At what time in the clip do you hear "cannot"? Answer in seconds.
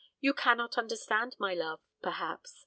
0.33-0.79